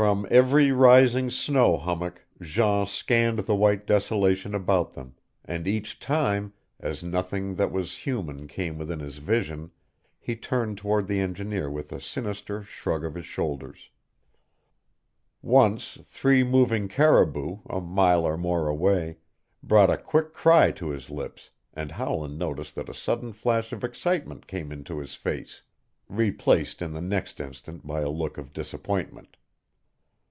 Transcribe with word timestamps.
From 0.00 0.26
every 0.30 0.72
rising 0.72 1.28
snow 1.28 1.76
hummock 1.76 2.24
Jean 2.40 2.86
scanned 2.86 3.40
the 3.40 3.54
white 3.54 3.86
desolation 3.86 4.54
about 4.54 4.94
them, 4.94 5.14
and 5.44 5.68
each 5.68 5.98
time, 6.00 6.54
as 6.78 7.04
nothing 7.04 7.56
that 7.56 7.70
was 7.70 7.98
human 7.98 8.48
came 8.48 8.78
within 8.78 9.00
his 9.00 9.18
vision, 9.18 9.72
he 10.18 10.36
turned 10.36 10.78
toward 10.78 11.06
the 11.06 11.20
engineer 11.20 11.68
with 11.68 11.92
a 11.92 12.00
sinister 12.00 12.62
shrug 12.62 13.04
of 13.04 13.14
his 13.14 13.26
shoulders. 13.26 13.90
Once 15.42 15.98
three 16.02 16.42
moving 16.44 16.88
caribou, 16.88 17.58
a 17.68 17.78
mile 17.82 18.22
or 18.24 18.38
more 18.38 18.68
away, 18.68 19.18
brought 19.62 19.90
a 19.90 19.98
quick 19.98 20.32
cry 20.32 20.70
to 20.70 20.88
his 20.88 21.10
lips 21.10 21.50
and 21.74 21.92
Howland 21.92 22.38
noticed 22.38 22.74
that 22.76 22.88
a 22.88 22.94
sudden 22.94 23.34
flush 23.34 23.70
of 23.70 23.84
excitement 23.84 24.46
came 24.46 24.72
into 24.72 24.98
his 24.98 25.14
face, 25.14 25.60
replaced 26.08 26.80
in 26.80 26.94
the 26.94 27.02
next 27.02 27.38
instant 27.38 27.86
by 27.86 28.00
a 28.00 28.08
look 28.08 28.38
of 28.38 28.54
disappointment. 28.54 29.36